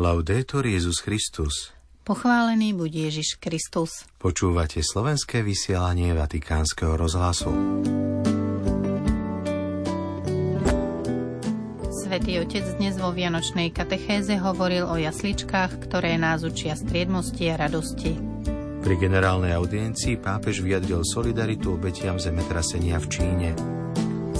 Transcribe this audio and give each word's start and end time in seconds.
Laudetur 0.00 0.64
Jezus 0.64 1.04
Christus. 1.04 1.76
Pochválený 2.08 2.72
buď 2.72 3.12
Ježiš 3.12 3.36
Kristus. 3.36 4.08
Počúvate 4.16 4.80
slovenské 4.80 5.44
vysielanie 5.44 6.16
Vatikánskeho 6.16 6.96
rozhlasu. 6.96 7.52
Svetý 11.92 12.40
Otec 12.40 12.64
dnes 12.80 12.96
vo 12.96 13.12
Vianočnej 13.12 13.76
katechéze 13.76 14.40
hovoril 14.40 14.88
o 14.88 14.96
jasličkách, 14.96 15.84
ktoré 15.84 16.16
nás 16.16 16.48
učia 16.48 16.80
striedmosti 16.80 17.52
a 17.52 17.60
radosti. 17.60 18.16
Pri 18.80 18.96
generálnej 18.96 19.52
audiencii 19.52 20.16
pápež 20.16 20.64
vyjadril 20.64 21.04
solidaritu 21.04 21.76
obetiam 21.76 22.16
zemetrasenia 22.16 22.96
v 22.96 23.06
Číne. 23.12 23.79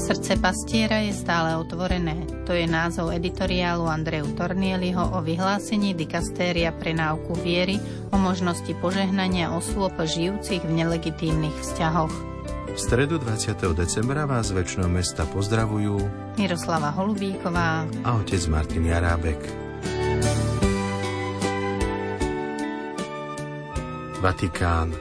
Srdce 0.01 0.41
pastiera 0.41 1.05
je 1.05 1.13
stále 1.13 1.53
otvorené. 1.61 2.25
To 2.49 2.57
je 2.57 2.65
názov 2.65 3.13
editoriálu 3.13 3.85
Andreu 3.85 4.25
Tornieliho 4.33 5.13
o 5.13 5.21
vyhlásení 5.21 5.93
dikastéria 5.93 6.73
pre 6.73 6.97
náuku 6.97 7.37
viery 7.37 7.77
o 8.09 8.17
možnosti 8.17 8.73
požehnania 8.81 9.53
osôb 9.53 9.93
žijúcich 10.01 10.65
v 10.65 10.73
nelegitímnych 10.73 11.53
vzťahoch. 11.53 12.15
V 12.73 12.79
stredu 12.81 13.21
20. 13.21 13.61
decembra 13.77 14.25
vás 14.25 14.49
z 14.49 14.57
väčšného 14.57 14.89
mesta 14.89 15.29
pozdravujú 15.29 16.01
Miroslava 16.41 16.97
Holubíková 16.97 17.85
a 18.01 18.09
otec 18.17 18.41
Martin 18.49 18.89
Jarábek. 18.89 19.41
Vatikán. 24.25 24.97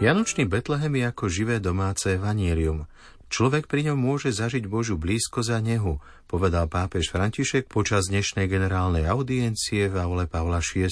Vianočný 0.00 0.48
Betlehem 0.48 0.94
je 0.94 1.04
ako 1.04 1.24
živé 1.28 1.56
domáce 1.60 2.16
vanílium. 2.16 2.88
Človek 3.28 3.68
pri 3.68 3.92
ňom 3.92 4.00
môže 4.00 4.32
zažiť 4.32 4.64
Božiu 4.64 4.96
blízko 4.96 5.44
za 5.44 5.60
nehu, 5.60 6.00
povedal 6.24 6.64
pápež 6.64 7.12
František 7.12 7.68
počas 7.68 8.08
dnešnej 8.08 8.48
generálnej 8.48 9.04
audiencie 9.04 9.92
v 9.92 10.00
aule 10.00 10.24
Pavla 10.24 10.64
VI. 10.64 10.88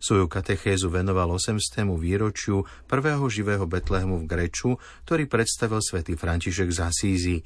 Svoju 0.00 0.32
katechézu 0.32 0.88
venoval 0.88 1.28
800. 1.36 1.84
výročiu 2.00 2.64
prvého 2.88 3.28
živého 3.28 3.68
Betlehemu 3.68 4.24
v 4.24 4.28
Greču, 4.32 4.80
ktorý 5.04 5.28
predstavil 5.28 5.84
svätý 5.84 6.16
František 6.16 6.72
z 6.72 6.78
Asízy. 6.88 7.36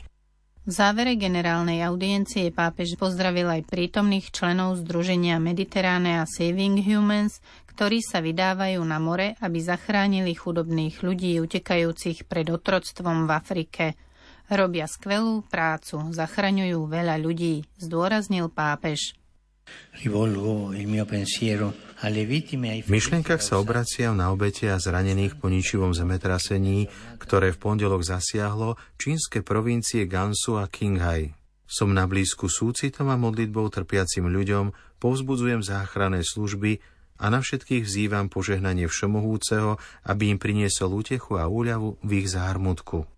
V 0.66 0.74
závere 0.74 1.14
generálnej 1.14 1.78
audiencie 1.86 2.50
pápež 2.50 2.98
pozdravil 2.98 3.46
aj 3.46 3.70
prítomných 3.70 4.34
členov 4.34 4.82
Združenia 4.82 5.38
Mediterráne 5.38 6.18
a 6.18 6.26
Saving 6.26 6.82
Humans, 6.82 7.38
ktorí 7.70 8.02
sa 8.02 8.18
vydávajú 8.18 8.82
na 8.82 8.98
more, 8.98 9.38
aby 9.38 9.62
zachránili 9.62 10.34
chudobných 10.34 11.06
ľudí 11.06 11.38
utekajúcich 11.38 12.26
pred 12.26 12.50
otroctvom 12.50 13.30
v 13.30 13.30
Afrike. 13.30 13.84
Robia 14.50 14.90
skvelú 14.90 15.46
prácu, 15.46 16.02
zachraňujú 16.10 16.82
veľa 16.90 17.14
ľudí, 17.22 17.62
zdôraznil 17.78 18.50
pápež. 18.50 19.14
V 22.86 22.92
myšlienkach 22.92 23.42
sa 23.42 23.58
obraciam 23.58 24.14
na 24.14 24.30
obete 24.30 24.68
a 24.70 24.78
zranených 24.78 25.40
po 25.40 25.48
ničivom 25.48 25.96
zemetrasení, 25.96 26.86
ktoré 27.16 27.50
v 27.50 27.58
pondelok 27.58 28.04
zasiahlo 28.04 28.76
čínske 29.00 29.40
provincie 29.42 30.04
Gansu 30.04 30.60
a 30.60 30.68
Qinghai. 30.68 31.34
Som 31.66 31.96
na 31.96 32.06
blízku 32.06 32.46
súcitom 32.46 33.10
a 33.10 33.18
modlitbou 33.18 33.66
trpiacim 33.72 34.30
ľuďom, 34.30 34.70
povzbudzujem 35.02 35.66
záchranné 35.66 36.22
služby 36.22 36.78
a 37.18 37.32
na 37.32 37.42
všetkých 37.42 37.82
vzývam 37.82 38.30
požehnanie 38.30 38.86
Všemohúceho, 38.86 39.80
aby 40.06 40.30
im 40.30 40.38
priniesol 40.38 40.94
útechu 40.94 41.40
a 41.40 41.50
úľavu 41.50 41.98
v 42.06 42.10
ich 42.22 42.30
zármutku. 42.30 43.15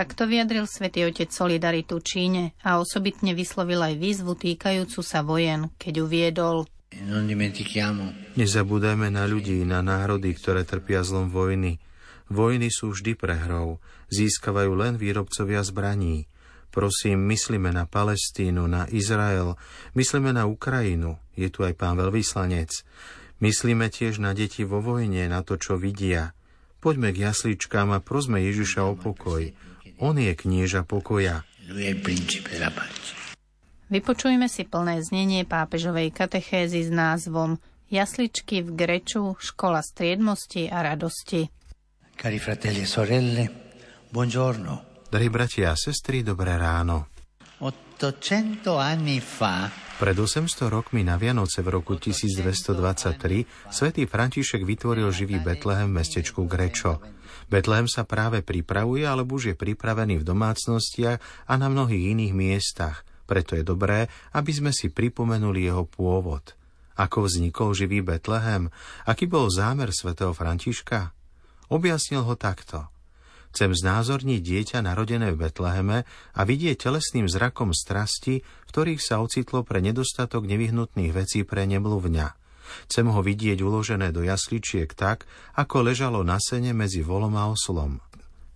Takto 0.00 0.24
vyjadril 0.24 0.64
svätý 0.64 1.04
Otec 1.04 1.28
solidaritu 1.28 2.00
Číne 2.00 2.56
a 2.64 2.80
osobitne 2.80 3.36
vyslovil 3.36 3.84
aj 3.84 4.00
výzvu 4.00 4.32
týkajúcu 4.32 5.04
sa 5.04 5.20
vojen, 5.20 5.68
keď 5.76 5.94
uviedol 6.00 6.64
Nezabúdajme 8.40 9.12
na 9.12 9.28
ľudí, 9.28 9.60
na 9.68 9.84
národy, 9.84 10.32
ktoré 10.32 10.64
trpia 10.64 11.04
zlom 11.04 11.28
vojny. 11.28 11.84
Vojny 12.32 12.72
sú 12.72 12.96
vždy 12.96 13.12
prehrou, 13.12 13.76
získavajú 14.08 14.72
len 14.72 14.96
výrobcovia 14.96 15.60
zbraní. 15.60 16.24
Prosím, 16.72 17.20
myslíme 17.28 17.68
na 17.68 17.84
Palestínu, 17.84 18.64
na 18.72 18.88
Izrael, 18.88 19.60
myslíme 19.92 20.32
na 20.32 20.48
Ukrajinu, 20.48 21.20
je 21.36 21.52
tu 21.52 21.60
aj 21.60 21.76
pán 21.76 22.00
veľvyslanec. 22.00 22.72
Myslíme 23.44 23.92
tiež 23.92 24.16
na 24.16 24.32
deti 24.32 24.64
vo 24.64 24.80
vojne, 24.80 25.28
na 25.28 25.44
to, 25.44 25.60
čo 25.60 25.76
vidia. 25.76 26.32
Poďme 26.80 27.12
k 27.12 27.28
jasličkám 27.28 27.92
a 27.92 28.00
prosme 28.00 28.40
Ježiša 28.40 28.80
o 28.88 28.96
pokoj. 28.96 29.52
On 30.00 30.16
je 30.16 30.32
knieža 30.32 30.88
pokoja. 30.88 31.44
Vypočujme 33.92 34.46
si 34.48 34.62
plné 34.64 35.04
znenie 35.04 35.44
pápežovej 35.44 36.08
katechézy 36.16 36.88
s 36.88 36.90
názvom 36.90 37.60
Jasličky 37.92 38.64
v 38.64 38.72
Greču, 38.72 39.36
škola 39.36 39.84
striedmosti 39.84 40.72
a 40.72 40.80
radosti. 40.80 41.52
Cari 42.16 42.38
fratelli 42.40 42.84
e 42.84 42.88
sorelle, 42.88 43.44
buongiorno. 44.08 45.04
Drahí 45.10 45.26
bratia 45.26 45.74
a 45.74 45.76
sestry, 45.76 46.22
dobré 46.22 46.54
ráno. 46.54 47.09
800 48.00 48.64
anni 48.80 49.20
fa 49.20 49.68
pred 50.00 50.16
800 50.16 50.72
rokmi 50.72 51.04
na 51.04 51.20
Vianoce 51.20 51.60
v 51.60 51.76
roku 51.76 52.00
1223 52.00 53.44
svätý 53.68 54.08
František 54.08 54.64
vytvoril 54.64 55.12
živý 55.12 55.36
Betlehem 55.36 55.92
v 55.92 56.00
mestečku 56.00 56.48
Grečo. 56.48 57.04
Betlehem 57.52 57.84
sa 57.84 58.08
práve 58.08 58.40
pripravuje, 58.40 59.04
alebo 59.04 59.36
už 59.36 59.52
je 59.52 59.56
pripravený 59.60 60.24
v 60.24 60.24
domácnostiach 60.24 61.20
a 61.44 61.52
na 61.60 61.68
mnohých 61.68 62.16
iných 62.16 62.32
miestach. 62.32 63.04
Preto 63.28 63.52
je 63.52 63.68
dobré, 63.68 64.08
aby 64.32 64.52
sme 64.56 64.72
si 64.72 64.88
pripomenuli 64.88 65.68
jeho 65.68 65.84
pôvod. 65.84 66.56
Ako 66.96 67.28
vznikol 67.28 67.76
živý 67.76 68.00
Betlehem? 68.00 68.72
Aký 69.04 69.28
bol 69.28 69.52
zámer 69.52 69.92
svätého 69.92 70.32
Františka? 70.32 71.12
Objasnil 71.68 72.24
ho 72.24 72.32
takto– 72.40 72.88
Chcem 73.50 73.74
znázorniť 73.74 74.40
dieťa 74.40 74.78
narodené 74.86 75.34
v 75.34 75.46
Betleheme 75.46 75.98
a 76.34 76.40
vidieť 76.46 76.86
telesným 76.86 77.26
zrakom 77.26 77.74
strasti, 77.74 78.46
v 78.46 78.68
ktorých 78.70 79.02
sa 79.02 79.18
ocitlo 79.18 79.66
pre 79.66 79.82
nedostatok 79.82 80.46
nevyhnutných 80.46 81.10
vecí 81.10 81.42
pre 81.42 81.66
nemluvňa. 81.66 82.38
Chcem 82.86 83.06
ho 83.10 83.18
vidieť 83.18 83.58
uložené 83.58 84.14
do 84.14 84.22
jasličiek 84.22 84.86
tak, 84.94 85.26
ako 85.58 85.90
ležalo 85.90 86.22
na 86.22 86.38
sene 86.38 86.70
medzi 86.70 87.02
volom 87.02 87.34
a 87.34 87.50
oslom. 87.50 87.98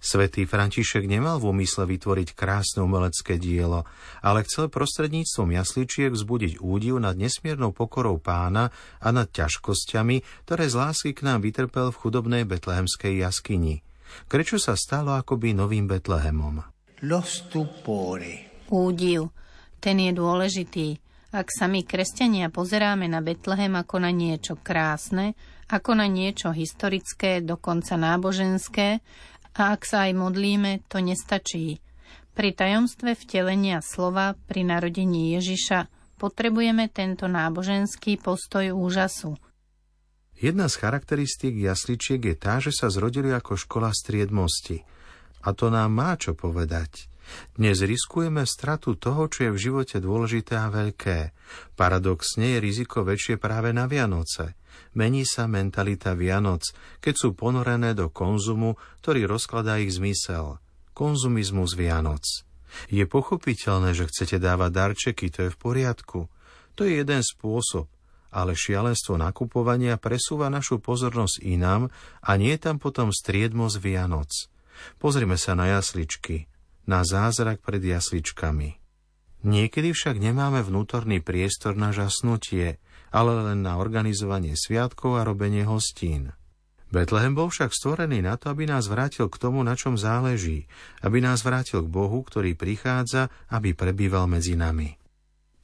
Svetý 0.04 0.44
František 0.44 1.08
nemal 1.08 1.40
v 1.40 1.48
úmysle 1.48 1.88
vytvoriť 1.88 2.36
krásne 2.36 2.84
umelecké 2.84 3.40
dielo, 3.40 3.88
ale 4.20 4.44
chcel 4.44 4.68
prostredníctvom 4.68 5.56
jasličiek 5.56 6.12
vzbudiť 6.12 6.60
údiv 6.60 7.00
nad 7.00 7.16
nesmiernou 7.16 7.72
pokorou 7.72 8.20
pána 8.20 8.68
a 9.00 9.08
nad 9.16 9.32
ťažkosťami, 9.32 10.44
ktoré 10.44 10.64
z 10.68 10.76
lásky 10.76 11.10
k 11.16 11.24
nám 11.24 11.40
vytrpel 11.40 11.88
v 11.88 11.98
chudobnej 12.04 12.44
betlehemskej 12.44 13.16
jaskyni. 13.24 13.80
Krečo 14.26 14.56
sa 14.56 14.74
stalo 14.78 15.14
akoby 15.14 15.52
novým 15.54 15.86
Betlehemom. 15.86 16.62
Lo 17.04 17.20
stupore. 17.20 18.64
Údiv. 18.72 19.30
Ten 19.78 20.00
je 20.00 20.12
dôležitý. 20.16 20.88
Ak 21.34 21.50
sa 21.50 21.66
my, 21.66 21.82
kresťania, 21.82 22.48
pozeráme 22.48 23.10
na 23.10 23.18
Betlehem 23.18 23.74
ako 23.74 24.06
na 24.06 24.14
niečo 24.14 24.54
krásne, 24.54 25.34
ako 25.66 25.98
na 25.98 26.06
niečo 26.06 26.54
historické, 26.54 27.42
dokonca 27.42 27.98
náboženské, 27.98 29.02
a 29.54 29.74
ak 29.74 29.82
sa 29.82 30.06
aj 30.06 30.12
modlíme, 30.14 30.86
to 30.86 31.02
nestačí. 31.02 31.82
Pri 32.34 32.50
tajomstve 32.54 33.14
vtelenia 33.18 33.82
slova 33.82 34.34
pri 34.46 34.66
narodení 34.66 35.38
Ježiša 35.38 35.86
potrebujeme 36.18 36.90
tento 36.90 37.26
náboženský 37.26 38.18
postoj 38.22 38.74
úžasu– 38.74 39.34
Jedna 40.34 40.66
z 40.66 40.74
charakteristík 40.82 41.54
jasličiek 41.54 42.18
je 42.18 42.34
tá, 42.34 42.58
že 42.58 42.74
sa 42.74 42.90
zrodili 42.90 43.30
ako 43.30 43.54
škola 43.54 43.94
striedmosti. 43.94 44.82
A 45.46 45.54
to 45.54 45.70
nám 45.70 45.94
má 45.94 46.18
čo 46.18 46.34
povedať. 46.34 47.06
Dnes 47.56 47.80
riskujeme 47.80 48.44
stratu 48.44 49.00
toho, 49.00 49.30
čo 49.32 49.48
je 49.48 49.54
v 49.54 49.62
živote 49.62 49.96
dôležité 50.02 50.60
a 50.60 50.68
veľké. 50.68 51.32
Paradoxne 51.78 52.56
je 52.56 52.58
riziko 52.60 53.00
väčšie 53.06 53.40
práve 53.40 53.72
na 53.72 53.88
Vianoce. 53.88 54.58
Mení 54.98 55.24
sa 55.24 55.46
mentalita 55.46 56.12
Vianoc, 56.18 56.66
keď 57.00 57.14
sú 57.14 57.28
ponorené 57.32 57.94
do 57.94 58.10
konzumu, 58.10 58.76
ktorý 59.00 59.24
rozkladá 59.30 59.80
ich 59.80 59.94
zmysel. 59.96 60.58
Konzumizmus 60.92 61.78
Vianoc. 61.78 62.22
Je 62.90 63.06
pochopiteľné, 63.06 63.94
že 63.94 64.10
chcete 64.10 64.42
dávať 64.42 64.70
darčeky, 64.74 65.30
to 65.30 65.46
je 65.46 65.50
v 65.54 65.58
poriadku. 65.58 66.20
To 66.74 66.80
je 66.82 67.02
jeden 67.02 67.22
spôsob, 67.22 67.86
ale 68.34 68.58
šialenstvo 68.58 69.14
nakupovania 69.14 69.94
presúva 69.94 70.50
našu 70.50 70.82
pozornosť 70.82 71.38
inám 71.46 71.86
a 72.18 72.34
nie 72.34 72.58
je 72.58 72.66
tam 72.66 72.82
potom 72.82 73.14
striedmosť 73.14 73.78
Vianoc. 73.78 74.50
Pozrime 74.98 75.38
sa 75.38 75.54
na 75.54 75.70
jasličky, 75.70 76.50
na 76.90 77.06
zázrak 77.06 77.62
pred 77.62 77.78
jasličkami. 77.78 78.82
Niekedy 79.46 79.94
však 79.94 80.18
nemáme 80.18 80.66
vnútorný 80.66 81.22
priestor 81.22 81.78
na 81.78 81.94
žasnutie, 81.94 82.82
ale 83.14 83.30
len 83.46 83.62
na 83.62 83.78
organizovanie 83.78 84.58
sviatkov 84.58 85.20
a 85.20 85.22
robenie 85.22 85.62
hostín. 85.62 86.34
Betlehem 86.90 87.34
bol 87.34 87.50
však 87.50 87.70
stvorený 87.70 88.22
na 88.22 88.34
to, 88.34 88.50
aby 88.50 88.66
nás 88.66 88.86
vrátil 88.90 89.30
k 89.30 89.36
tomu, 89.38 89.62
na 89.62 89.78
čom 89.78 89.94
záleží, 89.94 90.66
aby 91.02 91.22
nás 91.22 91.42
vrátil 91.42 91.82
k 91.82 91.90
Bohu, 91.90 92.22
ktorý 92.22 92.54
prichádza, 92.58 93.30
aby 93.50 93.74
prebýval 93.74 94.26
medzi 94.26 94.54
nami. 94.58 95.03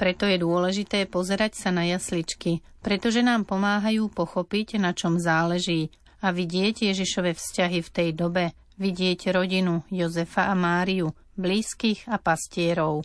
Preto 0.00 0.24
je 0.24 0.40
dôležité 0.40 1.04
pozerať 1.04 1.60
sa 1.60 1.68
na 1.68 1.84
jasličky, 1.84 2.64
pretože 2.80 3.20
nám 3.20 3.44
pomáhajú 3.44 4.08
pochopiť, 4.08 4.80
na 4.80 4.96
čom 4.96 5.20
záleží 5.20 5.92
a 6.24 6.32
vidieť 6.32 6.88
Ježišove 6.88 7.36
vzťahy 7.36 7.84
v 7.84 7.92
tej 7.92 8.08
dobe, 8.16 8.56
vidieť 8.80 9.28
rodinu 9.28 9.84
Jozefa 9.92 10.48
a 10.48 10.56
Máriu, 10.56 11.12
blízkych 11.36 12.08
a 12.08 12.16
pastierov. 12.16 13.04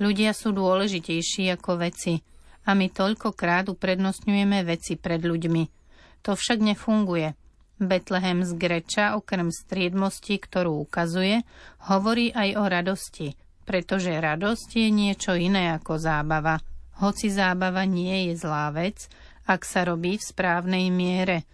Ľudia 0.00 0.32
sú 0.32 0.56
dôležitejší 0.56 1.52
ako 1.52 1.84
veci 1.84 2.24
a 2.64 2.72
my 2.72 2.88
toľkokrát 2.88 3.68
uprednostňujeme 3.68 4.64
veci 4.64 4.96
pred 4.96 5.20
ľuďmi. 5.20 5.64
To 6.24 6.32
však 6.32 6.64
nefunguje. 6.64 7.36
Betlehem 7.76 8.40
z 8.40 8.56
Greča 8.56 9.20
okrem 9.20 9.52
striedmosti, 9.52 10.40
ktorú 10.40 10.80
ukazuje, 10.80 11.44
hovorí 11.92 12.32
aj 12.32 12.48
o 12.56 12.64
radosti, 12.64 13.36
pretože 13.62 14.12
radosť 14.12 14.68
je 14.78 14.88
niečo 14.90 15.32
iné 15.34 15.74
ako 15.74 15.98
zábava. 15.98 16.58
Hoci 17.02 17.32
zábava 17.32 17.82
nie 17.88 18.30
je 18.30 18.38
zlá 18.38 18.70
vec, 18.70 19.08
ak 19.48 19.66
sa 19.66 19.82
robí 19.82 20.18
v 20.18 20.28
správnej 20.28 20.92
miere. 20.92 21.48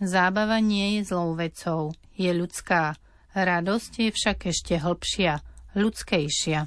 Zábava 0.00 0.60
nie 0.60 1.00
je 1.00 1.08
zlou 1.08 1.36
vecou, 1.36 1.92
je 2.16 2.28
ľudská. 2.32 2.96
Radosť 3.36 3.92
je 4.08 4.10
však 4.12 4.38
ešte 4.48 4.80
hlbšia, 4.80 5.40
ľudskejšia. 5.76 6.60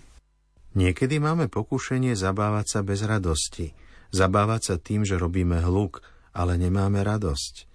Niekedy 0.78 1.18
máme 1.18 1.50
pokušenie 1.50 2.14
zabávať 2.14 2.66
sa 2.78 2.80
bez 2.86 3.02
radosti. 3.02 3.74
Zabávať 4.14 4.62
sa 4.62 4.76
tým, 4.78 5.02
že 5.02 5.18
robíme 5.18 5.62
hluk, 5.66 6.06
ale 6.34 6.62
nemáme 6.62 7.02
radosť. 7.02 7.70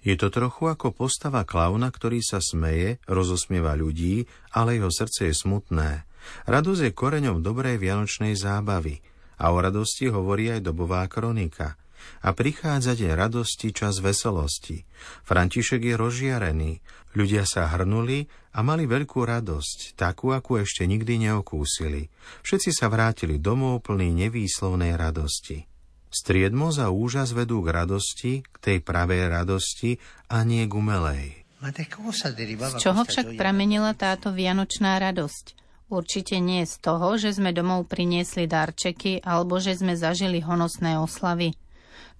Je 0.00 0.16
to 0.16 0.32
trochu 0.32 0.66
ako 0.66 0.96
postava 0.96 1.44
klauna, 1.44 1.92
ktorý 1.92 2.24
sa 2.24 2.40
smeje, 2.40 2.98
rozosmieva 3.04 3.76
ľudí, 3.76 4.24
ale 4.56 4.80
jeho 4.80 4.88
srdce 4.88 5.28
je 5.30 5.34
smutné. 5.36 6.08
Radosť 6.48 6.80
je 6.88 6.92
koreňom 6.96 7.44
dobrej 7.44 7.80
vianočnej 7.80 8.36
zábavy 8.36 9.00
a 9.40 9.50
o 9.52 9.58
radosti 9.58 10.12
hovorí 10.12 10.52
aj 10.52 10.60
dobová 10.68 11.08
kronika. 11.08 11.80
A 12.24 12.32
prichádza 12.32 12.96
deň 12.96 13.12
radosti, 13.12 13.76
čas 13.76 14.00
veselosti. 14.00 14.88
František 15.24 15.84
je 15.84 15.94
rozžiarený, 16.00 16.72
ľudia 17.12 17.44
sa 17.44 17.68
hrnuli 17.68 18.24
a 18.56 18.64
mali 18.64 18.88
veľkú 18.88 19.20
radosť, 19.20 20.00
takú, 20.00 20.32
akú 20.32 20.56
ešte 20.60 20.88
nikdy 20.88 21.28
neokúsili. 21.28 22.08
Všetci 22.40 22.70
sa 22.72 22.88
vrátili 22.88 23.36
domov 23.36 23.84
plný 23.84 24.16
nevýslovnej 24.16 24.96
radosti. 24.96 25.68
Striedmo 26.10 26.74
za 26.74 26.90
úžas 26.90 27.30
vedú 27.30 27.62
k 27.62 27.70
radosti, 27.70 28.32
k 28.42 28.56
tej 28.58 28.78
pravej 28.82 29.30
radosti 29.30 30.02
a 30.26 30.42
nie 30.42 30.66
k 30.66 30.72
umelej. 30.74 31.46
Z 31.60 32.74
čoho 32.80 33.04
však 33.04 33.36
pramenila 33.36 33.92
táto 33.92 34.32
vianočná 34.32 34.96
radosť? 34.98 35.59
Určite 35.90 36.38
nie 36.38 36.62
z 36.70 36.78
toho, 36.78 37.18
že 37.18 37.34
sme 37.34 37.50
domov 37.50 37.90
priniesli 37.90 38.46
darčeky 38.46 39.26
alebo 39.26 39.58
že 39.58 39.74
sme 39.74 39.98
zažili 39.98 40.38
honosné 40.38 41.02
oslavy. 41.02 41.50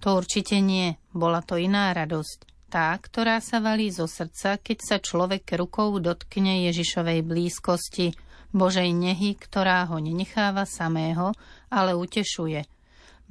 To 0.03 0.19
určite 0.19 0.59
nie, 0.59 0.99
bola 1.15 1.39
to 1.39 1.55
iná 1.55 1.95
radosť. 1.95 2.67
Tá, 2.67 2.91
ktorá 2.99 3.39
sa 3.39 3.63
valí 3.63 3.87
zo 3.87 4.11
srdca, 4.11 4.59
keď 4.59 4.77
sa 4.83 4.97
človek 4.99 5.47
rukou 5.55 5.95
dotkne 6.03 6.67
Ježišovej 6.67 7.23
blízkosti, 7.23 8.11
Božej 8.51 8.91
nehy, 8.91 9.39
ktorá 9.39 9.87
ho 9.87 10.03
nenecháva 10.03 10.67
samého, 10.67 11.31
ale 11.71 11.95
utešuje. 11.95 12.67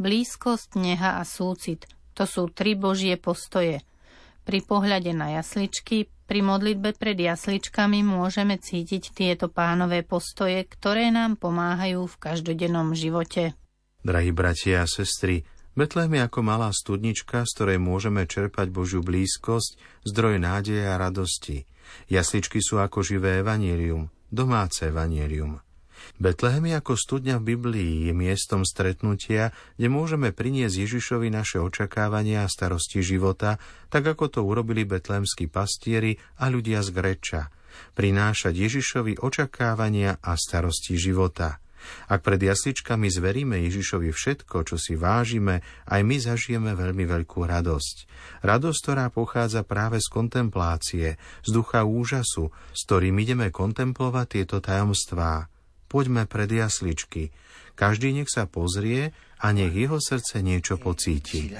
Blízkosť, 0.00 0.80
neha 0.80 1.20
a 1.20 1.24
súcit, 1.28 1.84
to 2.16 2.24
sú 2.24 2.48
tri 2.48 2.72
Božie 2.72 3.20
postoje. 3.20 3.84
Pri 4.50 4.66
pohľade 4.66 5.14
na 5.14 5.38
jasličky 5.38 6.10
pri 6.26 6.42
modlitbe 6.42 6.98
pred 6.98 7.14
jasličkami 7.14 8.02
môžeme 8.02 8.58
cítiť 8.58 9.14
tieto 9.14 9.46
pánové 9.46 10.02
postoje, 10.02 10.66
ktoré 10.66 11.14
nám 11.14 11.38
pomáhajú 11.38 12.10
v 12.10 12.18
každodennom 12.18 12.90
živote. 12.98 13.54
Drahí 14.02 14.34
bratia 14.34 14.82
a 14.82 14.90
sestry, 14.90 15.46
Betlehem 15.78 16.18
je 16.18 16.26
ako 16.26 16.42
malá 16.42 16.74
studnička, 16.74 17.46
z 17.46 17.50
ktorej 17.54 17.78
môžeme 17.78 18.26
čerpať 18.26 18.74
Božiu 18.74 19.06
blízkosť, 19.06 20.02
zdroj 20.02 20.42
nádeje 20.42 20.82
a 20.82 20.98
radosti. 20.98 21.70
Jasličky 22.10 22.58
sú 22.58 22.82
ako 22.82 23.06
živé 23.06 23.46
evanílium, 23.46 24.10
domáce 24.34 24.90
evanílium. 24.90 25.62
Betlehem 26.20 26.68
ako 26.76 27.00
studňa 27.00 27.40
v 27.40 27.56
Biblii, 27.56 27.94
je 28.08 28.12
miestom 28.12 28.68
stretnutia, 28.68 29.56
kde 29.80 29.88
môžeme 29.88 30.36
priniesť 30.36 30.84
Ježišovi 30.84 31.32
naše 31.32 31.58
očakávania 31.64 32.44
a 32.44 32.52
starosti 32.52 33.00
života, 33.00 33.56
tak 33.88 34.04
ako 34.04 34.28
to 34.28 34.40
urobili 34.44 34.84
betlehemskí 34.84 35.48
pastieri 35.48 36.20
a 36.40 36.52
ľudia 36.52 36.84
z 36.84 36.92
Greča. 36.92 37.42
Prinášať 37.96 38.52
Ježišovi 38.52 39.16
očakávania 39.22 40.20
a 40.20 40.36
starosti 40.36 41.00
života. 41.00 41.62
Ak 42.12 42.20
pred 42.20 42.36
jasličkami 42.36 43.08
zveríme 43.08 43.56
Ježišovi 43.64 44.12
všetko, 44.12 44.68
čo 44.68 44.76
si 44.76 45.00
vážime, 45.00 45.64
aj 45.88 46.00
my 46.04 46.16
zažijeme 46.20 46.76
veľmi 46.76 47.08
veľkú 47.08 47.48
radosť. 47.48 47.96
Radosť, 48.44 48.78
ktorá 48.84 49.08
pochádza 49.08 49.64
práve 49.64 49.96
z 50.04 50.08
kontemplácie, 50.12 51.06
z 51.16 51.48
ducha 51.48 51.88
úžasu, 51.88 52.52
s 52.52 52.80
ktorým 52.84 53.16
ideme 53.24 53.48
kontemplovať 53.48 54.26
tieto 54.28 54.60
tajomstvá 54.60 55.48
poďme 55.90 56.30
pred 56.30 56.46
jasličky. 56.46 57.34
Každý 57.74 58.14
nech 58.14 58.30
sa 58.30 58.46
pozrie 58.46 59.10
a 59.42 59.50
nech 59.50 59.74
jeho 59.74 59.98
srdce 59.98 60.38
niečo 60.38 60.78
pocíti. 60.78 61.50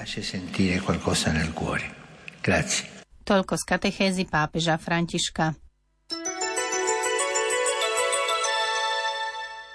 Toľko 3.21 3.53
z 3.59 3.63
katechézy 3.67 4.23
pápeža 4.31 4.79
Františka. 4.79 5.53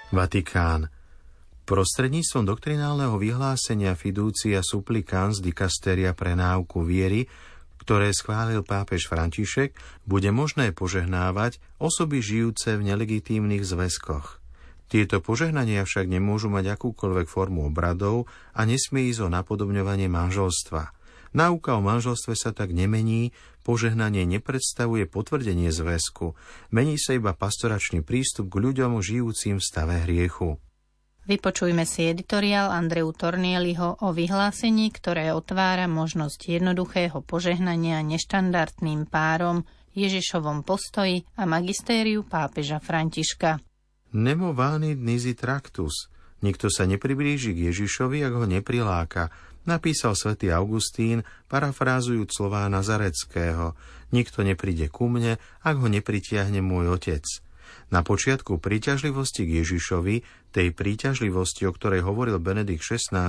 Vatikán. 0.07 0.87
Prostredníctvom 1.67 2.47
doktrinálneho 2.47 3.19
vyhlásenia 3.19 3.91
Fiducia 3.99 4.63
Supplicans 4.63 5.43
dikasteria 5.43 6.15
pre 6.15 6.31
náuku 6.31 6.79
viery, 6.79 7.27
ktoré 7.83 8.15
schválil 8.15 8.63
pápež 8.63 9.11
František, 9.11 9.75
bude 10.07 10.31
možné 10.31 10.71
požehnávať 10.71 11.59
osoby 11.75 12.23
žijúce 12.23 12.79
v 12.79 12.87
nelegitímnych 12.87 13.67
zväzkoch. 13.67 14.46
Tieto 14.87 15.19
požehnania 15.19 15.83
však 15.83 16.07
nemôžu 16.07 16.47
mať 16.47 16.79
akúkoľvek 16.79 17.27
formu 17.27 17.67
obradov 17.67 18.31
a 18.55 18.63
nesmie 18.63 19.11
ísť 19.11 19.27
o 19.27 19.29
napodobňovanie 19.29 20.07
manželstva. 20.07 20.95
Náuka 21.35 21.75
o 21.75 21.83
manželstve 21.83 22.33
sa 22.39 22.55
tak 22.55 22.71
nemení, 22.71 23.35
požehnanie 23.67 24.23
nepredstavuje 24.23 25.11
potvrdenie 25.11 25.75
zväzku, 25.75 26.39
mení 26.71 26.95
sa 26.95 27.19
iba 27.19 27.35
pastoračný 27.35 27.99
prístup 27.99 28.47
k 28.47 28.63
ľuďom 28.63 29.03
žijúcim 29.03 29.59
v 29.59 29.67
stave 29.67 30.07
hriechu. 30.07 30.55
Vypočujme 31.27 31.83
si 31.83 32.07
editoriál 32.07 32.71
Andreu 32.71 33.11
Tornieliho 33.11 33.99
o 33.99 34.15
vyhlásení, 34.15 34.87
ktoré 34.95 35.35
otvára 35.35 35.83
možnosť 35.91 36.55
jednoduchého 36.55 37.19
požehnania 37.19 37.99
neštandardným 38.07 39.03
párom, 39.11 39.67
Ježišovom 39.91 40.63
postoji 40.63 41.27
a 41.35 41.43
magistériu 41.43 42.23
pápeža 42.23 42.79
Františka. 42.79 43.59
Nemo 44.15 44.55
vani 44.55 44.95
dnizi 44.95 45.35
tractus. 45.35 46.07
Nikto 46.39 46.71
sa 46.71 46.87
nepriblíži 46.87 47.51
k 47.51 47.67
Ježišovi, 47.67 48.23
ak 48.23 48.33
ho 48.39 48.45
nepriláka, 48.47 49.35
napísal 49.67 50.15
svätý 50.15 50.47
Augustín, 50.47 51.27
parafrázujúc 51.51 52.31
slová 52.31 52.63
Nazareckého. 52.71 53.75
Nikto 54.15 54.47
nepríde 54.47 54.87
ku 54.87 55.11
mne, 55.11 55.35
ak 55.59 55.75
ho 55.83 55.91
nepritiahne 55.91 56.63
môj 56.63 56.95
otec. 56.95 57.25
Na 57.91 57.99
počiatku 57.99 58.63
príťažlivosti 58.63 59.43
k 59.43 59.59
Ježišovi, 59.59 60.15
tej 60.55 60.71
príťažlivosti, 60.71 61.67
o 61.67 61.75
ktorej 61.75 62.07
hovoril 62.07 62.39
Benedikt 62.39 62.87
XVI, 62.87 63.27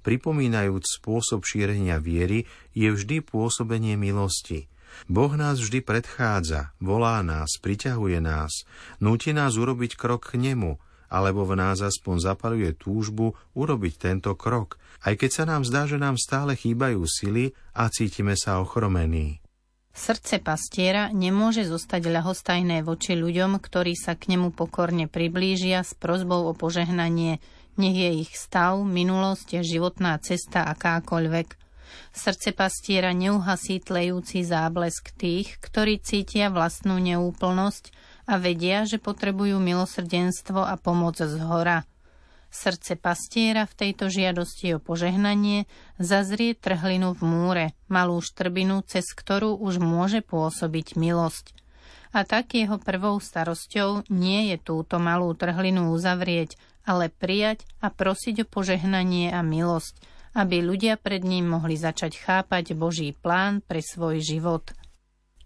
pripomínajúc 0.00 0.96
spôsob 0.96 1.44
šírenia 1.44 2.00
viery, 2.00 2.48
je 2.72 2.88
vždy 2.88 3.20
pôsobenie 3.20 4.00
milosti– 4.00 4.64
Boh 5.06 5.32
nás 5.38 5.60
vždy 5.62 5.84
predchádza, 5.84 6.74
volá 6.82 7.22
nás, 7.22 7.60
priťahuje 7.62 8.18
nás, 8.18 8.66
núti 8.98 9.30
nás 9.30 9.54
urobiť 9.54 9.94
krok 9.94 10.34
k 10.34 10.40
nemu, 10.40 10.80
alebo 11.06 11.46
v 11.46 11.54
nás 11.54 11.78
aspoň 11.78 12.16
zapaluje 12.18 12.74
túžbu 12.74 13.38
urobiť 13.54 13.94
tento 14.10 14.34
krok, 14.34 14.82
aj 15.06 15.14
keď 15.14 15.30
sa 15.30 15.44
nám 15.46 15.62
zdá, 15.62 15.86
že 15.86 16.00
nám 16.00 16.18
stále 16.18 16.58
chýbajú 16.58 17.06
sily 17.06 17.54
a 17.76 17.86
cítime 17.92 18.34
sa 18.34 18.58
ochromení. 18.58 19.38
Srdce 19.96 20.44
pastiera 20.44 21.08
nemôže 21.08 21.64
zostať 21.64 22.12
ľahostajné 22.12 22.84
voči 22.84 23.16
ľuďom, 23.16 23.56
ktorí 23.56 23.96
sa 23.96 24.12
k 24.12 24.36
nemu 24.36 24.52
pokorne 24.52 25.08
priblížia 25.08 25.80
s 25.80 25.96
prozbou 25.96 26.44
o 26.44 26.52
požehnanie, 26.52 27.40
nech 27.80 27.96
je 27.96 28.10
ich 28.28 28.32
stav, 28.36 28.76
minulosť 28.84 29.64
životná 29.64 30.20
cesta 30.20 30.68
akákoľvek– 30.68 31.48
Srdce 32.16 32.56
pastiera 32.56 33.12
neuhasí 33.12 33.80
tlejúci 33.80 34.42
záblesk 34.42 35.12
tých, 35.14 35.60
ktorí 35.60 36.00
cítia 36.00 36.48
vlastnú 36.48 36.96
neúplnosť 36.96 37.92
a 38.26 38.40
vedia, 38.40 38.88
že 38.88 38.98
potrebujú 38.98 39.60
milosrdenstvo 39.62 40.64
a 40.64 40.74
pomoc 40.80 41.20
z 41.20 41.36
hora. 41.44 41.86
Srdce 42.50 42.96
pastiera 42.96 43.68
v 43.68 43.76
tejto 43.76 44.08
žiadosti 44.08 44.74
o 44.74 44.82
požehnanie 44.82 45.68
zazrie 46.00 46.56
trhlinu 46.56 47.12
v 47.12 47.22
múre, 47.22 47.66
malú 47.90 48.22
štrbinu, 48.24 48.80
cez 48.86 49.04
ktorú 49.12 49.60
už 49.60 49.76
môže 49.76 50.24
pôsobiť 50.24 50.96
milosť. 50.96 51.52
A 52.16 52.24
tak 52.24 52.56
jeho 52.56 52.80
prvou 52.80 53.20
starosťou 53.20 54.08
nie 54.08 54.54
je 54.54 54.56
túto 54.56 54.96
malú 54.96 55.36
trhlinu 55.36 55.92
uzavrieť, 55.92 56.56
ale 56.86 57.12
prijať 57.12 57.66
a 57.82 57.92
prosiť 57.92 58.46
o 58.46 58.46
požehnanie 58.48 59.34
a 59.34 59.44
milosť, 59.44 60.00
aby 60.36 60.60
ľudia 60.60 61.00
pred 61.00 61.24
ním 61.24 61.48
mohli 61.48 61.80
začať 61.80 62.20
chápať 62.20 62.76
Boží 62.76 63.16
plán 63.16 63.64
pre 63.64 63.80
svoj 63.80 64.20
život. 64.20 64.75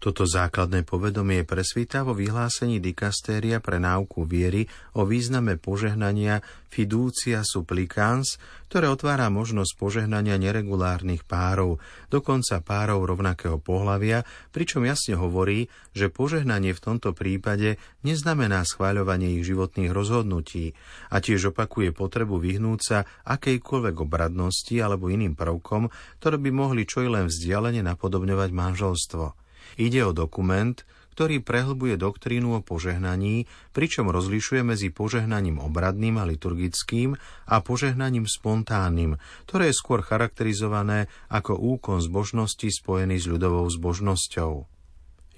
Toto 0.01 0.25
základné 0.25 0.81
povedomie 0.81 1.45
presvíta 1.45 2.01
vo 2.01 2.17
vyhlásení 2.17 2.81
dikastéria 2.81 3.61
pre 3.61 3.77
náuku 3.77 4.25
viery 4.25 4.65
o 4.97 5.05
význame 5.05 5.61
požehnania 5.61 6.41
fiducia 6.73 7.45
supplicans, 7.45 8.41
ktoré 8.65 8.89
otvára 8.89 9.29
možnosť 9.29 9.77
požehnania 9.77 10.41
neregulárnych 10.41 11.21
párov, 11.21 11.77
dokonca 12.09 12.65
párov 12.65 13.05
rovnakého 13.05 13.61
pohlavia, 13.61 14.25
pričom 14.49 14.89
jasne 14.89 15.21
hovorí, 15.21 15.69
že 15.93 16.09
požehnanie 16.09 16.73
v 16.73 16.81
tomto 16.81 17.13
prípade 17.13 17.77
neznamená 18.01 18.65
schváľovanie 18.65 19.37
ich 19.37 19.45
životných 19.45 19.93
rozhodnutí 19.93 20.73
a 21.13 21.21
tiež 21.21 21.53
opakuje 21.53 21.93
potrebu 21.93 22.41
vyhnúť 22.41 22.79
sa 22.81 23.05
akejkoľvek 23.29 23.95
obradnosti 24.01 24.73
alebo 24.81 25.13
iným 25.13 25.37
prvkom, 25.37 25.93
ktoré 26.17 26.41
by 26.41 26.49
mohli 26.49 26.89
čo 26.89 27.05
i 27.05 27.09
len 27.13 27.29
vzdialene 27.29 27.85
napodobňovať 27.85 28.49
manželstvo. 28.49 29.50
Ide 29.81 30.05
o 30.05 30.13
dokument, 30.13 30.77
ktorý 31.17 31.41
prehlbuje 31.41 31.97
doktrínu 31.97 32.53
o 32.53 32.61
požehnaní, 32.61 33.49
pričom 33.73 34.13
rozlišuje 34.13 34.61
medzi 34.61 34.93
požehnaním 34.93 35.57
obradným 35.57 36.21
a 36.21 36.29
liturgickým 36.29 37.17
a 37.49 37.55
požehnaním 37.65 38.29
spontánnym, 38.29 39.17
ktoré 39.49 39.73
je 39.73 39.79
skôr 39.81 40.05
charakterizované 40.05 41.09
ako 41.33 41.57
úkon 41.57 41.97
zbožnosti 41.97 42.69
spojený 42.69 43.17
s 43.17 43.25
ľudovou 43.25 43.65
zbožnosťou. 43.67 44.69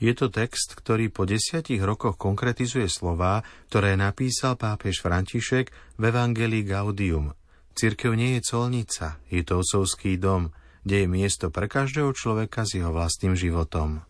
Je 0.03 0.11
to 0.11 0.27
text, 0.27 0.75
ktorý 0.75 1.07
po 1.07 1.23
desiatich 1.23 1.79
rokoch 1.79 2.19
konkretizuje 2.19 2.91
slová, 2.91 3.47
ktoré 3.71 3.95
napísal 3.95 4.59
pápež 4.59 4.99
František 4.99 5.71
v 5.95 6.03
Evangelii 6.03 6.67
Gaudium. 6.67 7.31
Cirkev 7.71 8.11
nie 8.19 8.37
je 8.37 8.41
colnica, 8.43 9.23
je 9.31 9.39
to 9.41 9.63
ocovský 9.63 10.19
dom, 10.19 10.51
kde 10.83 11.03
je 11.03 11.07
miesto 11.07 11.47
pre 11.47 11.71
každého 11.71 12.11
človeka 12.11 12.67
s 12.67 12.75
jeho 12.75 12.91
vlastným 12.91 13.39
životom. 13.39 14.03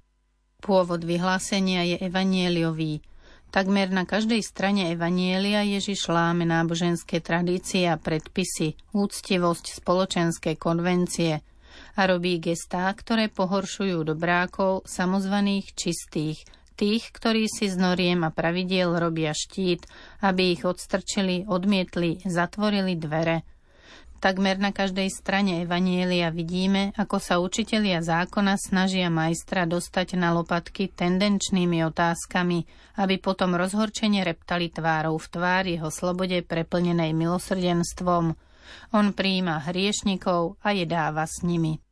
Pôvod 0.64 1.04
vyhlásenia 1.04 1.84
je 1.84 1.98
evanieliový. 2.00 3.04
Takmer 3.52 3.92
na 3.92 4.08
každej 4.08 4.40
strane 4.40 4.96
evanielia 4.96 5.60
Ježiš 5.68 6.08
láme 6.08 6.48
náboženské 6.48 7.20
tradície 7.20 7.84
a 7.86 8.00
predpisy, 8.00 8.80
úctivosť, 8.96 9.84
spoločenské 9.84 10.56
konvencie 10.56 11.44
a 12.00 12.02
robí 12.08 12.40
gestá, 12.40 12.88
ktoré 12.96 13.28
pohoršujú 13.28 14.08
dobrákov, 14.08 14.88
samozvaných 14.88 15.76
čistých, 15.76 16.48
tých, 16.80 17.12
ktorí 17.12 17.46
si 17.52 17.68
z 17.68 17.76
noriem 17.76 18.24
a 18.24 18.32
pravidiel 18.32 18.96
robia 18.96 19.36
štít, 19.36 19.84
aby 20.24 20.56
ich 20.56 20.64
odstrčili, 20.64 21.44
odmietli, 21.44 22.24
zatvorili 22.24 22.96
dvere– 22.96 23.44
Takmer 24.24 24.56
na 24.56 24.72
každej 24.72 25.12
strane 25.12 25.68
Evanielia 25.68 26.32
vidíme, 26.32 26.96
ako 26.96 27.20
sa 27.20 27.44
učitelia 27.44 28.00
zákona 28.00 28.56
snažia 28.56 29.12
majstra 29.12 29.68
dostať 29.68 30.16
na 30.16 30.32
lopatky 30.32 30.88
tendenčnými 30.96 31.84
otázkami, 31.92 32.64
aby 33.04 33.20
potom 33.20 33.52
rozhorčene 33.60 34.24
reptali 34.24 34.72
tvárou 34.72 35.20
v 35.20 35.28
tvár 35.28 35.68
jeho 35.68 35.92
slobode 35.92 36.40
preplnenej 36.40 37.12
milosrdenstvom. 37.12 38.40
On 38.96 39.06
príjima 39.12 39.60
hriešnikov 39.60 40.56
a 40.64 40.72
jedáva 40.72 41.28
s 41.28 41.44
nimi. 41.44 41.84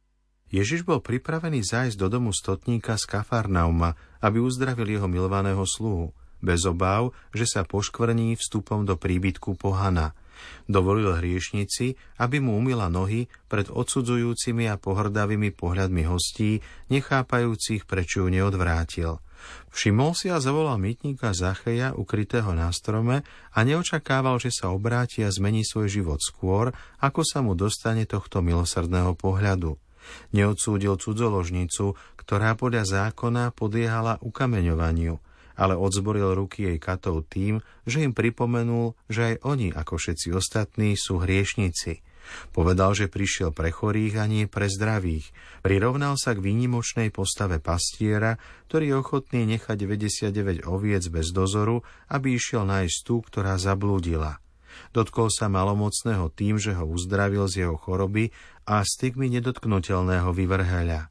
Ježiš 0.56 0.88
bol 0.88 1.04
pripravený 1.04 1.68
zájsť 1.68 2.00
do 2.00 2.08
domu 2.08 2.32
stotníka 2.32 2.96
z 2.96 3.12
Kafarnauma, 3.12 4.00
aby 4.24 4.40
uzdravil 4.40 4.88
jeho 4.88 5.12
milovaného 5.12 5.68
sluhu, 5.68 6.16
bez 6.40 6.64
obáv, 6.64 7.12
že 7.36 7.44
sa 7.44 7.68
poškvrní 7.68 8.40
vstupom 8.40 8.88
do 8.88 8.96
príbytku 8.96 9.60
pohana– 9.60 10.16
Dovolil 10.70 11.18
hriešnici, 11.18 11.98
aby 12.22 12.38
mu 12.40 12.58
umila 12.58 12.88
nohy 12.88 13.28
pred 13.52 13.68
odsudzujúcimi 13.68 14.70
a 14.70 14.80
pohrdavými 14.80 15.52
pohľadmi 15.52 16.04
hostí, 16.08 16.64
nechápajúcich, 16.94 17.90
prečo 17.90 18.26
ju 18.26 18.28
neodvrátil. 18.32 19.20
Všimol 19.74 20.14
si 20.14 20.30
a 20.30 20.38
zavolal 20.38 20.78
mytníka 20.78 21.34
Zacheja, 21.34 21.98
ukrytého 21.98 22.54
na 22.54 22.70
strome, 22.70 23.26
a 23.52 23.60
neočakával, 23.66 24.38
že 24.38 24.54
sa 24.54 24.70
obráti 24.70 25.26
a 25.26 25.34
zmení 25.34 25.66
svoj 25.66 25.90
život 25.90 26.22
skôr, 26.22 26.70
ako 27.02 27.22
sa 27.26 27.42
mu 27.42 27.58
dostane 27.58 28.06
tohto 28.06 28.46
milosrdného 28.46 29.18
pohľadu. 29.18 29.82
Neodsúdil 30.34 30.98
cudzoložnicu, 30.98 31.98
ktorá 32.22 32.54
podľa 32.54 33.10
zákona 33.10 33.54
podiehala 33.54 34.22
ukameňovaniu– 34.22 35.18
ale 35.56 35.78
odzboril 35.78 36.36
ruky 36.36 36.68
jej 36.68 36.80
katov 36.82 37.28
tým, 37.28 37.64
že 37.84 38.04
im 38.04 38.16
pripomenul, 38.16 38.96
že 39.12 39.36
aj 39.36 39.36
oni, 39.44 39.68
ako 39.72 40.00
všetci 40.00 40.32
ostatní, 40.36 40.96
sú 40.96 41.22
hriešnici. 41.22 42.04
Povedal, 42.56 42.96
že 42.96 43.12
prišiel 43.12 43.52
pre 43.52 43.74
chorých 43.74 44.22
a 44.22 44.26
nie 44.30 44.46
pre 44.48 44.70
zdravých. 44.72 45.34
Prirovnal 45.66 46.16
sa 46.16 46.32
k 46.38 46.44
výnimočnej 46.44 47.10
postave 47.12 47.60
pastiera, 47.60 48.40
ktorý 48.70 48.94
je 48.94 48.96
ochotný 48.96 49.42
nechať 49.58 49.76
99 49.76 50.64
oviec 50.70 51.04
bez 51.12 51.34
dozoru, 51.36 51.84
aby 52.08 52.38
išiel 52.38 52.64
nájsť 52.64 52.98
tú, 53.04 53.20
ktorá 53.26 53.60
zablúdila. 53.60 54.40
Dotkol 54.96 55.28
sa 55.28 55.52
malomocného 55.52 56.32
tým, 56.32 56.56
že 56.56 56.72
ho 56.72 56.88
uzdravil 56.88 57.44
z 57.52 57.68
jeho 57.68 57.76
choroby 57.76 58.32
a 58.64 58.80
stygmy 58.88 59.28
nedotknutelného 59.28 60.32
vyvrheľa. 60.32 61.11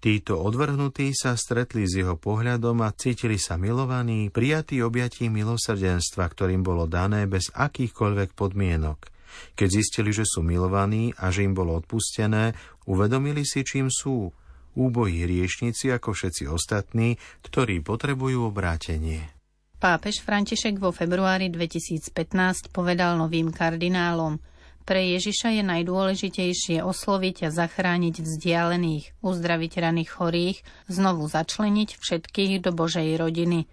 Títo 0.00 0.40
odvrhnutí 0.40 1.12
sa 1.12 1.36
stretli 1.36 1.84
s 1.84 2.00
jeho 2.00 2.16
pohľadom 2.16 2.80
a 2.80 2.96
cítili 2.96 3.36
sa 3.36 3.60
milovaní, 3.60 4.32
prijatí 4.32 4.80
objatí 4.80 5.28
milosrdenstva, 5.28 6.24
ktorým 6.24 6.64
bolo 6.64 6.88
dané 6.88 7.28
bez 7.28 7.52
akýchkoľvek 7.52 8.32
podmienok. 8.32 9.12
Keď 9.52 9.68
zistili, 9.68 10.08
že 10.16 10.24
sú 10.24 10.40
milovaní 10.40 11.12
a 11.20 11.28
že 11.28 11.44
im 11.44 11.52
bolo 11.52 11.76
odpustené, 11.76 12.56
uvedomili 12.88 13.44
si, 13.44 13.60
čím 13.60 13.92
sú. 13.92 14.32
Úbohí 14.72 15.28
hriešnici 15.28 15.92
ako 15.92 16.16
všetci 16.16 16.48
ostatní, 16.48 17.20
ktorí 17.44 17.84
potrebujú 17.84 18.48
obrátenie. 18.48 19.28
Pápež 19.76 20.24
František 20.24 20.80
vo 20.80 20.96
februári 20.96 21.52
2015 21.52 22.72
povedal 22.72 23.20
novým 23.20 23.52
kardinálom– 23.52 24.40
pre 24.90 25.06
Ježiša 25.14 25.54
je 25.54 25.62
najdôležitejšie 25.62 26.82
osloviť 26.82 27.46
a 27.46 27.48
zachrániť 27.54 28.26
vzdialených, 28.26 29.22
uzdraviť 29.22 29.72
raných 29.78 30.10
chorých, 30.10 30.58
znovu 30.90 31.30
začleniť 31.30 31.94
všetkých 31.94 32.58
do 32.58 32.74
Božej 32.74 33.14
rodiny. 33.14 33.70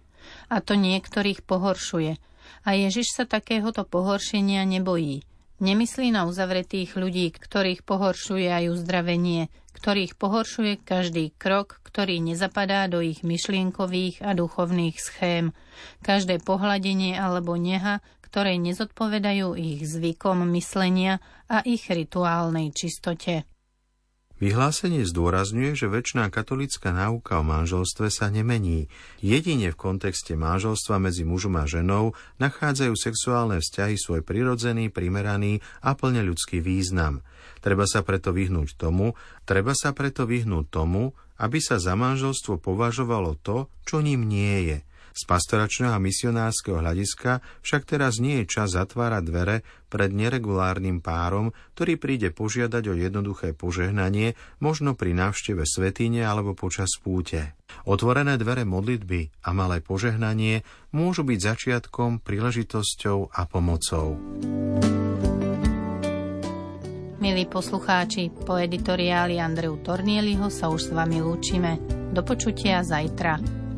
A 0.53 0.61
to 0.61 0.77
niektorých 0.77 1.41
pohoršuje. 1.41 2.21
A 2.61 2.69
Ježiš 2.77 3.17
sa 3.17 3.25
takéhoto 3.25 3.81
pohoršenia 3.81 4.61
nebojí. 4.69 5.25
Nemyslí 5.57 6.13
na 6.13 6.29
uzavretých 6.29 6.93
ľudí, 6.93 7.33
ktorých 7.33 7.81
pohoršuje 7.81 8.53
aj 8.53 8.77
uzdravenie, 8.77 9.49
ktorých 9.73 10.21
pohoršuje 10.21 10.85
každý 10.85 11.33
krok, 11.33 11.81
ktorý 11.81 12.21
nezapadá 12.21 12.85
do 12.85 13.01
ich 13.01 13.25
myšlienkových 13.25 14.21
a 14.21 14.37
duchovných 14.37 15.01
schém, 15.01 15.49
každé 16.05 16.45
pohľadenie 16.45 17.17
alebo 17.17 17.57
neha, 17.57 18.05
ktoré 18.27 18.59
nezodpovedajú 18.59 19.55
ich 19.55 19.87
zvykom 19.87 20.43
myslenia 20.51 21.23
a 21.47 21.63
ich 21.63 21.87
rituálnej 21.87 22.75
čistote. 22.75 23.47
Vyhlásenie 24.37 25.01
zdôrazňuje, 25.01 25.73
že 25.73 25.89
väčšiná 25.89 26.29
katolická 26.29 26.93
náuka 26.93 27.41
o 27.41 27.43
manželstve 27.47 28.13
sa 28.13 28.29
nemení. 28.29 28.85
Jedine 29.17 29.73
v 29.73 29.81
kontexte 29.81 30.37
manželstva 30.37 31.01
medzi 31.01 31.25
mužom 31.25 31.57
a 31.57 31.65
ženou 31.65 32.13
nachádzajú 32.37 32.93
sexuálne 32.93 33.57
vzťahy 33.57 33.97
svoj 33.97 34.21
prirodzený, 34.21 34.93
primeraný 34.93 35.65
a 35.81 35.97
plne 35.97 36.21
ľudský 36.21 36.61
význam. 36.61 37.25
Treba 37.65 37.89
sa 37.89 38.05
preto 38.05 38.29
vyhnúť 38.29 38.77
tomu, 38.77 39.17
treba 39.49 39.73
sa 39.73 39.89
preto 39.97 40.29
vyhnúť 40.29 40.69
tomu, 40.69 41.17
aby 41.41 41.57
sa 41.57 41.81
za 41.81 41.97
manželstvo 41.97 42.61
považovalo 42.61 43.41
to, 43.41 43.73
čo 43.89 44.05
ním 44.05 44.29
nie 44.29 44.69
je– 44.69 44.77
z 45.17 45.23
pastoračného 45.25 45.89
a 45.89 45.97
misionárskeho 45.97 46.77
hľadiska 46.77 47.41
však 47.65 47.89
teraz 47.89 48.21
nie 48.21 48.45
je 48.45 48.45
čas 48.45 48.77
zatvárať 48.77 49.23
dvere 49.25 49.57
pred 49.89 50.13
neregulárnym 50.13 51.01
párom, 51.01 51.57
ktorý 51.73 51.97
príde 51.97 52.29
požiadať 52.29 52.83
o 52.85 52.93
jednoduché 52.93 53.57
požehnanie, 53.57 54.37
možno 54.61 54.93
pri 54.93 55.17
návšteve 55.17 55.65
svetine 55.65 56.21
alebo 56.21 56.53
počas 56.53 56.93
púte. 57.01 57.57
Otvorené 57.89 58.37
dvere 58.37 58.61
modlitby 58.61 59.41
a 59.41 59.49
malé 59.57 59.81
požehnanie 59.81 60.61
môžu 60.93 61.25
byť 61.25 61.39
začiatkom, 61.41 62.21
príležitosťou 62.21 63.33
a 63.33 63.41
pomocou. 63.49 64.21
Milí 67.17 67.49
poslucháči, 67.49 68.29
po 68.29 68.61
editoriáli 68.61 69.41
Andreu 69.41 69.81
Tornieliho 69.81 70.53
sa 70.53 70.69
už 70.69 70.87
s 70.87 70.91
vami 70.93 71.17
lúčime. 71.17 71.81
Do 72.13 72.21
počutia 72.21 72.85
zajtra. 72.85 73.56